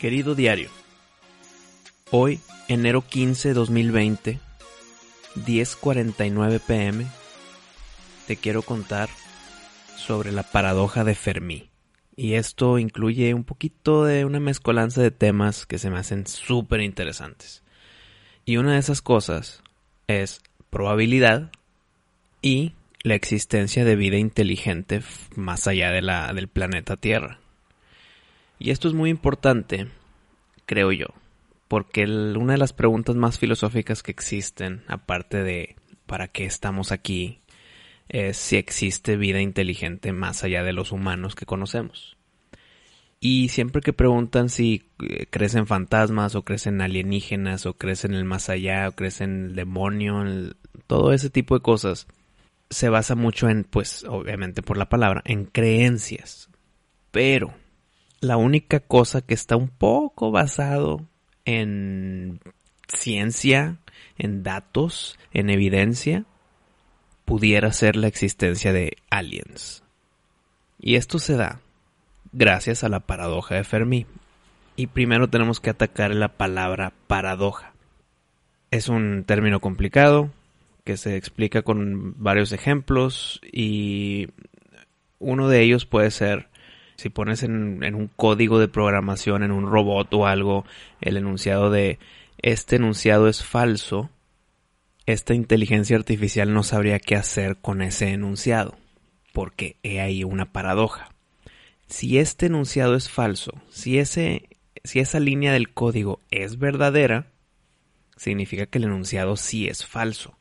Querido 0.00 0.34
diario, 0.34 0.70
hoy, 2.10 2.40
enero 2.68 3.02
15, 3.06 3.52
2020, 3.52 4.40
10.49 5.36 6.60
pm, 6.60 7.06
te 8.26 8.36
quiero 8.36 8.62
contar 8.62 9.10
sobre 9.98 10.32
la 10.32 10.42
paradoja 10.42 11.04
de 11.04 11.14
Fermi. 11.14 11.68
Y 12.16 12.32
esto 12.32 12.78
incluye 12.78 13.34
un 13.34 13.44
poquito 13.44 14.04
de 14.06 14.24
una 14.24 14.40
mezcolanza 14.40 15.02
de 15.02 15.10
temas 15.10 15.66
que 15.66 15.78
se 15.78 15.90
me 15.90 15.98
hacen 15.98 16.26
súper 16.26 16.80
interesantes. 16.80 17.62
Y 18.46 18.56
una 18.56 18.72
de 18.72 18.78
esas 18.78 19.02
cosas 19.02 19.62
es 20.06 20.40
probabilidad 20.70 21.50
y 22.40 22.72
la 23.02 23.16
existencia 23.16 23.84
de 23.84 23.96
vida 23.96 24.16
inteligente 24.16 25.02
más 25.36 25.66
allá 25.66 25.90
de 25.90 26.00
la, 26.00 26.32
del 26.32 26.48
planeta 26.48 26.96
Tierra. 26.96 27.38
Y 28.60 28.70
esto 28.70 28.88
es 28.88 28.94
muy 28.94 29.08
importante, 29.08 29.88
creo 30.66 30.92
yo, 30.92 31.06
porque 31.66 32.04
una 32.04 32.52
de 32.52 32.58
las 32.58 32.74
preguntas 32.74 33.16
más 33.16 33.38
filosóficas 33.38 34.02
que 34.02 34.10
existen, 34.10 34.82
aparte 34.86 35.42
de 35.42 35.76
¿para 36.04 36.28
qué 36.28 36.44
estamos 36.44 36.92
aquí?, 36.92 37.40
es 38.10 38.36
si 38.36 38.56
existe 38.56 39.16
vida 39.16 39.40
inteligente 39.40 40.12
más 40.12 40.44
allá 40.44 40.62
de 40.62 40.74
los 40.74 40.92
humanos 40.92 41.34
que 41.34 41.46
conocemos. 41.46 42.18
Y 43.18 43.48
siempre 43.48 43.80
que 43.80 43.94
preguntan 43.94 44.50
si 44.50 44.90
eh, 45.08 45.26
crecen 45.30 45.66
fantasmas 45.66 46.34
o 46.34 46.42
crecen 46.42 46.82
alienígenas 46.82 47.64
o 47.64 47.74
crecen 47.74 48.12
el 48.12 48.26
más 48.26 48.50
allá 48.50 48.88
o 48.88 48.92
crecen 48.92 49.46
el 49.46 49.54
demonio, 49.54 50.22
todo 50.86 51.14
ese 51.14 51.30
tipo 51.30 51.54
de 51.54 51.62
cosas, 51.62 52.08
se 52.68 52.90
basa 52.90 53.14
mucho 53.14 53.48
en, 53.48 53.64
pues, 53.64 54.04
obviamente 54.04 54.60
por 54.60 54.76
la 54.76 54.90
palabra, 54.90 55.22
en 55.24 55.46
creencias. 55.46 56.50
Pero 57.10 57.54
la 58.20 58.36
única 58.36 58.80
cosa 58.80 59.22
que 59.22 59.34
está 59.34 59.56
un 59.56 59.68
poco 59.68 60.30
basado 60.30 61.06
en 61.44 62.40
ciencia, 62.88 63.78
en 64.18 64.42
datos, 64.42 65.18
en 65.32 65.50
evidencia, 65.50 66.24
pudiera 67.24 67.72
ser 67.72 67.96
la 67.96 68.08
existencia 68.08 68.72
de 68.72 68.96
aliens. 69.08 69.82
Y 70.78 70.96
esto 70.96 71.18
se 71.18 71.36
da 71.36 71.60
gracias 72.32 72.84
a 72.84 72.88
la 72.88 73.00
paradoja 73.00 73.54
de 73.54 73.64
Fermi. 73.64 74.06
Y 74.76 74.88
primero 74.88 75.28
tenemos 75.28 75.60
que 75.60 75.70
atacar 75.70 76.14
la 76.14 76.28
palabra 76.28 76.92
paradoja. 77.06 77.72
Es 78.70 78.88
un 78.88 79.24
término 79.24 79.60
complicado 79.60 80.30
que 80.84 80.96
se 80.96 81.16
explica 81.16 81.62
con 81.62 82.14
varios 82.18 82.52
ejemplos 82.52 83.40
y 83.52 84.28
uno 85.18 85.48
de 85.48 85.62
ellos 85.62 85.86
puede 85.86 86.10
ser 86.10 86.49
si 87.00 87.08
pones 87.08 87.42
en, 87.42 87.94
un 87.94 88.08
código 88.08 88.58
de 88.58 88.68
programación, 88.68 89.42
en 89.42 89.52
un 89.52 89.66
robot 89.66 90.12
o 90.12 90.26
algo, 90.26 90.66
el 91.00 91.16
enunciado 91.16 91.70
de 91.70 91.98
este 92.42 92.76
enunciado 92.76 93.26
es 93.26 93.42
falso, 93.42 94.10
esta 95.06 95.32
inteligencia 95.32 95.96
artificial 95.96 96.52
no 96.52 96.62
sabría 96.62 96.98
qué 96.98 97.16
hacer 97.16 97.56
con 97.56 97.80
ese 97.80 98.10
enunciado, 98.10 98.76
porque 99.32 99.76
he 99.82 100.02
ahí 100.02 100.24
una 100.24 100.52
paradoja. 100.52 101.08
Si 101.86 102.18
este 102.18 102.46
enunciado 102.46 102.94
es 102.94 103.08
falso, 103.08 103.52
si, 103.70 103.98
ese, 103.98 104.50
si 104.84 105.00
esa 105.00 105.20
línea 105.20 105.54
del 105.54 105.72
código 105.72 106.20
es 106.30 106.58
verdadera, 106.58 107.32
significa 108.18 108.66
que 108.66 108.76
el 108.76 108.84
enunciado 108.84 109.38
sí 109.38 109.68
es 109.68 109.86
falso, 109.86 110.36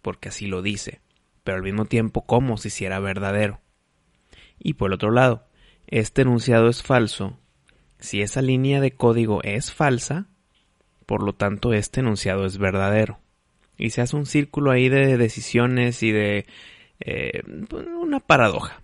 porque 0.00 0.30
así 0.30 0.46
lo 0.46 0.62
dice, 0.62 1.02
pero 1.44 1.58
al 1.58 1.62
mismo 1.62 1.84
tiempo 1.84 2.22
como 2.22 2.56
si 2.56 2.70
fuera 2.70 3.00
verdadero. 3.00 3.60
Y 4.58 4.74
por 4.74 4.90
el 4.90 4.94
otro 4.94 5.10
lado, 5.10 5.49
este 5.90 6.22
enunciado 6.22 6.68
es 6.68 6.82
falso, 6.82 7.38
si 7.98 8.22
esa 8.22 8.42
línea 8.42 8.80
de 8.80 8.92
código 8.92 9.42
es 9.42 9.72
falsa, 9.72 10.26
por 11.04 11.22
lo 11.22 11.34
tanto 11.34 11.72
este 11.72 12.00
enunciado 12.00 12.46
es 12.46 12.58
verdadero. 12.58 13.18
Y 13.76 13.90
se 13.90 14.00
hace 14.00 14.16
un 14.16 14.26
círculo 14.26 14.70
ahí 14.70 14.88
de 14.88 15.16
decisiones 15.16 16.02
y 16.02 16.12
de 16.12 16.46
eh, 17.00 17.42
una 18.00 18.20
paradoja. 18.20 18.82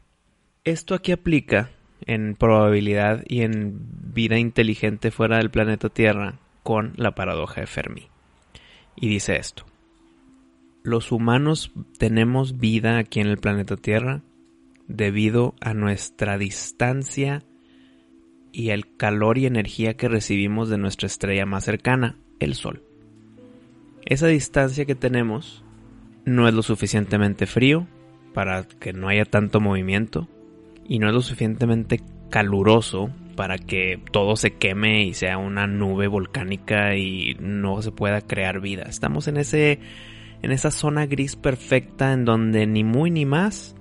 Esto 0.64 0.94
aquí 0.94 1.12
aplica 1.12 1.70
en 2.06 2.34
probabilidad 2.34 3.22
y 3.28 3.42
en 3.42 3.78
vida 4.12 4.38
inteligente 4.38 5.10
fuera 5.10 5.38
del 5.38 5.50
planeta 5.50 5.88
Tierra 5.88 6.38
con 6.62 6.92
la 6.96 7.14
paradoja 7.14 7.60
de 7.60 7.66
Fermi. 7.66 8.08
Y 8.96 9.08
dice 9.08 9.36
esto. 9.36 9.64
Los 10.82 11.12
humanos 11.12 11.72
tenemos 11.98 12.58
vida 12.58 12.98
aquí 12.98 13.20
en 13.20 13.28
el 13.28 13.38
planeta 13.38 13.76
Tierra 13.76 14.22
debido 14.88 15.54
a 15.60 15.74
nuestra 15.74 16.38
distancia 16.38 17.42
y 18.52 18.70
el 18.70 18.96
calor 18.96 19.38
y 19.38 19.46
energía 19.46 19.94
que 19.94 20.08
recibimos 20.08 20.68
de 20.68 20.78
nuestra 20.78 21.06
estrella 21.06 21.46
más 21.46 21.64
cercana, 21.64 22.16
el 22.40 22.54
Sol. 22.54 22.82
Esa 24.04 24.28
distancia 24.28 24.84
que 24.84 24.94
tenemos 24.94 25.64
no 26.24 26.48
es 26.48 26.54
lo 26.54 26.62
suficientemente 26.62 27.46
frío 27.46 27.86
para 28.32 28.64
que 28.64 28.92
no 28.92 29.08
haya 29.08 29.24
tanto 29.24 29.60
movimiento 29.60 30.28
y 30.88 30.98
no 30.98 31.08
es 31.08 31.14
lo 31.14 31.22
suficientemente 31.22 32.00
caluroso 32.30 33.10
para 33.36 33.58
que 33.58 34.00
todo 34.10 34.36
se 34.36 34.54
queme 34.54 35.04
y 35.04 35.14
sea 35.14 35.38
una 35.38 35.66
nube 35.66 36.08
volcánica 36.08 36.96
y 36.96 37.36
no 37.38 37.82
se 37.82 37.92
pueda 37.92 38.20
crear 38.22 38.60
vida. 38.60 38.84
Estamos 38.84 39.28
en 39.28 39.36
ese 39.36 39.78
en 40.42 40.52
esa 40.52 40.70
zona 40.70 41.06
gris 41.06 41.36
perfecta 41.36 42.12
en 42.12 42.24
donde 42.24 42.66
ni 42.66 42.84
muy 42.84 43.10
ni 43.10 43.24
más 43.24 43.75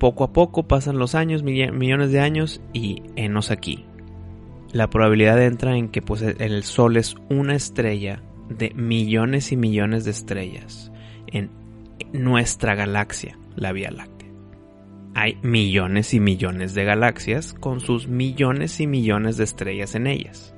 poco 0.00 0.24
a 0.24 0.32
poco 0.32 0.64
pasan 0.64 0.98
los 0.98 1.14
años, 1.14 1.44
millones 1.44 2.10
de 2.10 2.18
años 2.18 2.60
y 2.72 3.04
enos 3.14 3.52
aquí. 3.52 3.84
La 4.72 4.90
probabilidad 4.90 5.40
entra 5.40 5.76
en 5.76 5.88
que 5.88 6.02
pues 6.02 6.22
el 6.22 6.64
sol 6.64 6.96
es 6.96 7.14
una 7.28 7.54
estrella 7.54 8.20
de 8.48 8.70
millones 8.74 9.52
y 9.52 9.56
millones 9.56 10.04
de 10.04 10.10
estrellas 10.10 10.90
en 11.28 11.50
nuestra 12.12 12.74
galaxia, 12.74 13.38
la 13.54 13.70
Vía 13.70 13.92
Láctea 13.92 14.20
hay 15.14 15.38
millones 15.42 16.14
y 16.14 16.20
millones 16.20 16.74
de 16.74 16.84
galaxias 16.84 17.54
con 17.54 17.80
sus 17.80 18.08
millones 18.08 18.80
y 18.80 18.86
millones 18.86 19.36
de 19.36 19.44
estrellas 19.44 19.94
en 19.94 20.06
ellas. 20.06 20.54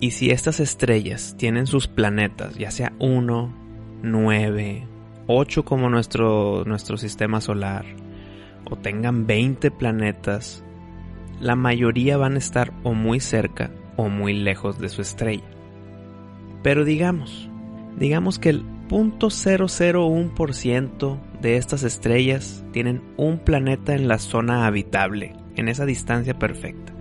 Y 0.00 0.10
si 0.10 0.30
estas 0.30 0.60
estrellas 0.60 1.34
tienen 1.38 1.66
sus 1.66 1.88
planetas, 1.88 2.56
ya 2.56 2.70
sea 2.70 2.92
1, 2.98 3.54
9, 4.02 4.86
8 5.26 5.64
como 5.64 5.88
nuestro, 5.88 6.64
nuestro 6.66 6.96
sistema 6.96 7.40
solar, 7.40 7.86
o 8.70 8.76
tengan 8.76 9.26
20 9.26 9.70
planetas, 9.70 10.64
la 11.40 11.56
mayoría 11.56 12.16
van 12.16 12.34
a 12.34 12.38
estar 12.38 12.72
o 12.82 12.94
muy 12.94 13.20
cerca 13.20 13.70
o 13.96 14.08
muy 14.08 14.32
lejos 14.34 14.78
de 14.78 14.88
su 14.88 15.02
estrella. 15.02 15.44
Pero 16.62 16.84
digamos, 16.84 17.50
digamos 17.98 18.38
que 18.38 18.50
el 18.50 18.64
0.001% 18.88 21.18
de 21.40 21.56
estas 21.56 21.82
estrellas 21.82 22.64
tienen 22.72 23.02
un 23.16 23.38
planeta 23.38 23.94
en 23.94 24.06
la 24.08 24.18
zona 24.18 24.66
habitable, 24.66 25.32
en 25.56 25.68
esa 25.68 25.86
distancia 25.86 26.38
perfecta. 26.38 26.92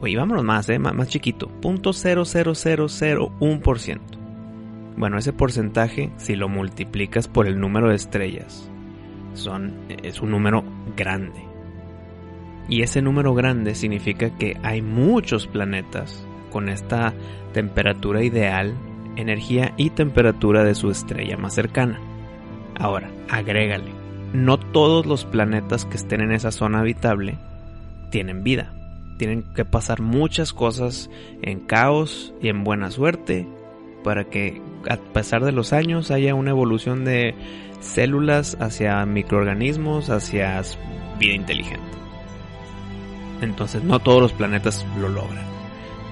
Oye, 0.00 0.16
vámonos 0.16 0.44
más, 0.44 0.68
¿eh? 0.68 0.78
más, 0.78 1.08
chiquito, 1.08 1.50
0.00001%. 1.60 4.00
Bueno, 4.96 5.18
ese 5.18 5.32
porcentaje, 5.32 6.12
si 6.16 6.36
lo 6.36 6.48
multiplicas 6.48 7.26
por 7.28 7.48
el 7.48 7.60
número 7.60 7.88
de 7.88 7.96
estrellas, 7.96 8.70
es 10.02 10.20
un 10.20 10.30
número 10.30 10.64
grande. 10.96 11.44
Y 12.68 12.82
ese 12.82 13.02
número 13.02 13.34
grande 13.34 13.74
significa 13.74 14.36
que 14.36 14.56
hay 14.62 14.82
muchos 14.82 15.46
planetas 15.46 16.26
con 16.50 16.68
esta 16.68 17.14
temperatura 17.52 18.22
ideal, 18.22 18.74
energía 19.16 19.74
y 19.76 19.90
temperatura 19.90 20.64
de 20.64 20.74
su 20.74 20.90
estrella 20.90 21.36
más 21.36 21.54
cercana. 21.54 21.98
Ahora, 22.78 23.10
agrégale, 23.30 23.92
no 24.32 24.58
todos 24.58 25.06
los 25.06 25.24
planetas 25.24 25.84
que 25.84 25.96
estén 25.96 26.20
en 26.20 26.32
esa 26.32 26.50
zona 26.50 26.80
habitable 26.80 27.38
tienen 28.10 28.44
vida. 28.44 28.72
Tienen 29.18 29.42
que 29.54 29.64
pasar 29.64 30.00
muchas 30.00 30.52
cosas 30.52 31.10
en 31.42 31.60
caos 31.60 32.34
y 32.40 32.48
en 32.48 32.62
buena 32.64 32.90
suerte 32.90 33.48
para 34.02 34.24
que 34.24 34.60
a 34.88 34.96
pesar 34.96 35.44
de 35.44 35.52
los 35.52 35.72
años 35.72 36.10
haya 36.10 36.34
una 36.34 36.50
evolución 36.50 37.04
de 37.04 37.36
células 37.80 38.56
hacia 38.60 39.06
microorganismos, 39.06 40.10
hacia 40.10 40.60
vida 41.18 41.34
inteligente. 41.34 41.86
Entonces 43.40 43.82
no 43.84 44.00
todos 44.00 44.20
los 44.20 44.32
planetas 44.32 44.84
lo 44.98 45.08
logran. 45.08 45.46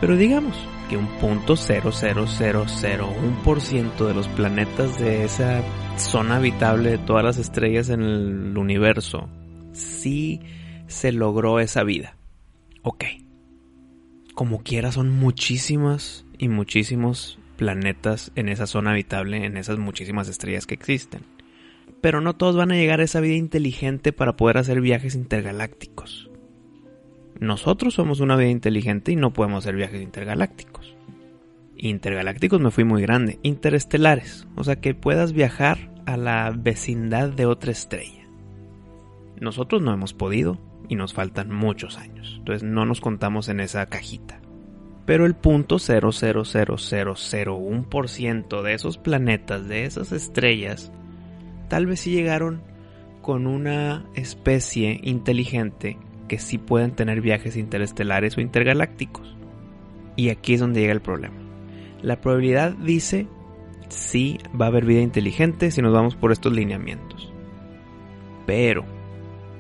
Pero 0.01 0.17
digamos 0.17 0.57
que 0.89 0.97
un 0.97 1.09
punto 1.19 1.55
0.00001% 1.55 4.07
de 4.07 4.15
los 4.15 4.29
planetas 4.29 4.97
de 4.99 5.25
esa 5.25 5.63
zona 5.97 6.37
habitable 6.37 6.91
de 6.91 6.99
todas 6.99 7.25
las 7.25 7.39
estrellas 7.39 7.89
en 7.89 8.03
el 8.03 8.57
universo, 8.57 9.29
sí 9.73 10.41
se 10.87 11.11
logró 11.13 11.59
esa 11.61 11.83
vida. 11.83 12.17
Ok. 12.83 13.05
Como 14.35 14.63
quiera, 14.63 14.93
son 14.93 15.11
muchísimas 15.11 16.25
y 16.39 16.49
muchísimos 16.49 17.39
planetas 17.57 18.33
en 18.35 18.49
esa 18.49 18.67
zona 18.67 18.93
habitable, 18.93 19.45
en 19.45 19.57
esas 19.57 19.79
muchísimas 19.79 20.29
estrellas 20.29 20.67
que 20.67 20.75
existen. 20.75 21.23
Pero 22.01 22.21
no 22.21 22.35
todos 22.35 22.57
van 22.57 22.73
a 22.73 22.77
llegar 22.77 23.01
a 23.01 23.05
esa 23.05 23.21
vida 23.21 23.35
inteligente 23.35 24.13
para 24.13 24.37
poder 24.37 24.59
hacer 24.59 24.81
viajes 24.81 25.15
intergalácticos. 25.15 26.31
Nosotros 27.41 27.95
somos 27.95 28.21
una 28.21 28.37
vida 28.37 28.51
inteligente 28.51 29.13
y 29.13 29.17
no 29.17 29.33
podemos 29.33 29.65
hacer 29.65 29.77
viajes 29.77 30.03
intergalácticos. 30.03 30.95
Intergalácticos 31.77 32.61
me 32.61 32.71
fui 32.71 32.85
muy 32.85 33.03
grande. 33.03 33.39
Interestelares. 33.43 34.47
O 34.57 34.65
sea 34.65 34.77
que 34.77 34.95
puedas 34.95 35.33
viajar 35.33 35.91
a 36.07 36.17
la 36.17 36.51
vecindad 36.57 37.31
de 37.31 37.47
otra 37.47 37.73
estrella. 37.73 38.27
Nosotros 39.41 39.83
no 39.83 39.93
hemos 39.93 40.15
podido 40.15 40.59
y 40.89 40.95
nos 40.95 41.13
faltan 41.13 41.53
muchos 41.53 41.99
años. 41.99 42.37
Entonces 42.39 42.63
no 42.63 42.87
nos 42.87 43.01
contamos 43.01 43.49
en 43.49 43.61
esa 43.61 43.85
cajita. 43.87 44.41
Pero 45.07 45.25
el 45.25 45.35
punto 45.35 45.77
0.00001% 45.77 48.63
de 48.63 48.75
esos 48.75 48.99
planetas, 48.99 49.67
de 49.69 49.85
esas 49.85 50.13
estrellas, 50.13 50.93
tal 51.69 51.87
vez 51.87 52.01
sí 52.01 52.11
llegaron 52.11 52.61
con 53.23 53.47
una 53.47 54.05
especie 54.15 55.01
inteligente 55.03 55.97
que 56.29 56.39
sí 56.39 56.59
pueden 56.59 56.91
tener 56.91 57.21
viajes 57.21 57.57
interestelares 57.57 58.37
o 58.37 58.41
intergalácticos. 58.41 59.37
Y 60.17 60.31
aquí 60.31 60.55
es 60.55 60.61
donde 60.61 60.81
llega 60.81 60.93
el 60.93 61.01
problema. 61.01 61.37
La 62.03 62.21
probabilidad 62.21 62.73
dice 62.73 63.27
sí 63.89 64.39
va 64.61 64.67
a 64.67 64.69
haber 64.69 64.85
vida 64.85 65.01
inteligente 65.01 65.71
si 65.71 65.83
nos 65.83 65.93
vamos 65.93 66.17
por 66.17 66.33
estos 66.33 66.53
lineamientos. 66.53 67.33
Pero, 68.47 68.85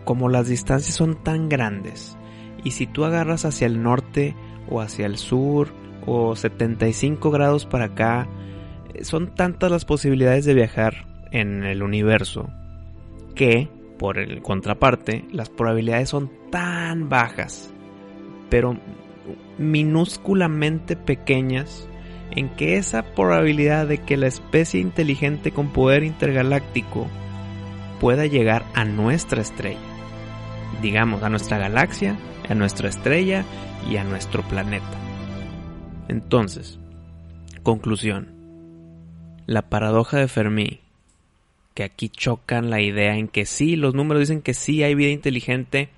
como 0.04 0.28
las 0.28 0.48
distancias 0.48 0.94
son 0.94 1.22
tan 1.22 1.48
grandes, 1.48 2.16
y 2.64 2.72
si 2.72 2.86
tú 2.86 3.04
agarras 3.04 3.44
hacia 3.44 3.66
el 3.66 3.82
norte 3.82 4.34
o 4.68 4.80
hacia 4.80 5.06
el 5.06 5.16
sur 5.16 5.72
o 6.06 6.36
75 6.36 7.30
grados 7.30 7.66
para 7.66 7.86
acá, 7.86 8.28
son 9.02 9.34
tantas 9.34 9.70
las 9.70 9.84
posibilidades 9.84 10.44
de 10.44 10.54
viajar 10.54 11.06
en 11.30 11.64
el 11.64 11.82
universo 11.82 12.48
que, 13.34 13.68
por 13.98 14.18
el 14.18 14.42
contraparte, 14.42 15.24
las 15.32 15.50
probabilidades 15.50 16.08
son 16.08 16.30
tan 16.50 17.08
bajas, 17.08 17.72
pero 18.48 18.78
minúsculamente 19.58 20.96
pequeñas, 20.96 21.88
en 22.30 22.48
que 22.50 22.76
esa 22.76 23.02
probabilidad 23.02 23.86
de 23.86 23.98
que 23.98 24.16
la 24.16 24.26
especie 24.26 24.80
inteligente 24.80 25.52
con 25.52 25.68
poder 25.68 26.02
intergaláctico 26.02 27.06
pueda 28.00 28.26
llegar 28.26 28.64
a 28.74 28.84
nuestra 28.84 29.40
estrella, 29.40 29.78
digamos, 30.82 31.22
a 31.22 31.28
nuestra 31.28 31.58
galaxia, 31.58 32.16
a 32.48 32.54
nuestra 32.54 32.88
estrella 32.88 33.44
y 33.90 33.96
a 33.96 34.04
nuestro 34.04 34.42
planeta. 34.42 34.98
Entonces, 36.08 36.78
conclusión. 37.62 38.34
La 39.46 39.68
paradoja 39.68 40.18
de 40.18 40.28
Fermi 40.28 40.80
que 41.76 41.84
aquí 41.84 42.08
chocan 42.08 42.70
la 42.70 42.80
idea 42.80 43.16
en 43.16 43.28
que 43.28 43.44
sí, 43.44 43.76
los 43.76 43.94
números 43.94 44.20
dicen 44.20 44.40
que 44.40 44.54
sí 44.54 44.82
hay 44.82 44.94
vida 44.94 45.10
inteligente, 45.10 45.90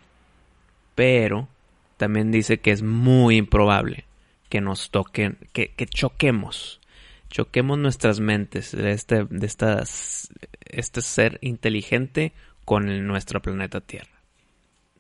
pero 0.96 1.49
también 1.96 2.32
dice 2.32 2.58
que 2.58 2.73
es 2.73 2.82
muy 2.82 3.37
improbable 3.37 4.05
que 4.49 4.61
nos 4.61 4.90
toquen, 4.90 5.38
que, 5.52 5.73
choquemos, 5.87 6.81
choquemos 7.31 7.79
nuestras 7.79 8.19
mentes 8.19 8.73
de 8.76 8.90
este, 8.90 9.25
de 9.31 9.46
estas, 9.46 10.31
este 10.64 11.00
ser 11.00 11.38
inteligente 11.43 12.32
con 12.64 13.06
nuestro 13.06 13.40
planeta 13.40 13.81
Tierra. 13.81 14.20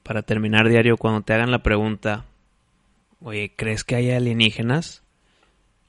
Para 0.04 0.22
terminar 0.22 0.68
diario, 0.68 0.96
cuando 0.96 1.22
te 1.22 1.32
hagan 1.32 1.50
la 1.50 1.64
pregunta, 1.64 2.24
oye, 3.20 3.54
¿crees 3.56 3.84
que 3.84 3.96
hay 3.96 4.10
alienígenas? 4.10 5.02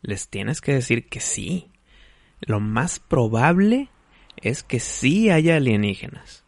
Les 0.01 0.29
tienes 0.29 0.61
que 0.61 0.73
decir 0.73 1.07
que 1.07 1.19
sí. 1.19 1.71
Lo 2.41 2.59
más 2.59 2.99
probable 2.99 3.89
es 4.37 4.63
que 4.63 4.79
sí 4.79 5.29
haya 5.29 5.57
alienígenas. 5.57 6.43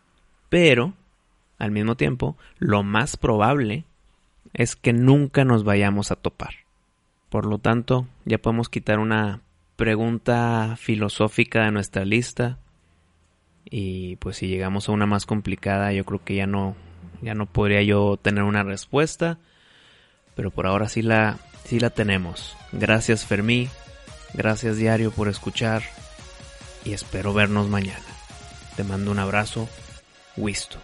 Pero, 0.50 0.94
al 1.58 1.72
mismo 1.72 1.96
tiempo, 1.96 2.38
lo 2.60 2.84
más 2.84 3.18
probable 3.18 3.86
es 4.54 4.76
que 4.76 4.94
nunca 4.94 5.46
nos 5.46 5.64
vayamos 5.64 6.12
a 6.12 6.16
topar. 6.16 6.54
Por 7.30 7.46
lo 7.46 7.60
tanto, 7.60 8.08
ya 8.26 8.38
podemos 8.38 8.70
quitar 8.70 9.00
una 9.00 9.42
pregunta 9.76 10.76
filosófica 10.78 11.64
de 11.66 11.72
nuestra 11.72 12.06
lista. 12.06 12.60
Y 13.66 14.18
pues 14.18 14.38
si 14.38 14.48
llegamos 14.48 14.90
a 14.90 14.92
una 14.92 15.06
más 15.06 15.26
complicada, 15.26 15.94
yo 15.94 16.04
creo 16.04 16.24
que 16.24 16.36
ya 16.36 16.48
no, 16.48 16.76
ya 17.22 17.34
no 17.34 17.46
podría 17.46 17.82
yo 17.82 18.18
tener 18.22 18.44
una 18.44 18.64
respuesta. 18.64 19.40
Pero 20.42 20.50
por 20.50 20.66
ahora 20.66 20.90
sí 20.90 21.04
la, 21.04 21.38
sí 21.66 21.80
la 21.80 21.92
tenemos. 21.92 22.58
Gracias 22.72 23.28
Fermí. 23.28 23.70
Gracias 24.34 24.76
Diario 24.76 25.12
por 25.12 25.28
escuchar 25.28 25.84
y 26.84 26.94
espero 26.94 27.32
vernos 27.32 27.70
mañana. 27.70 28.02
Te 28.76 28.84
mando 28.84 29.12
un 29.12 29.20
abrazo. 29.20 29.70
Wisto. 30.36 30.80